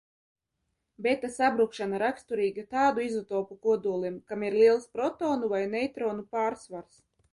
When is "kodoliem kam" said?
3.67-4.47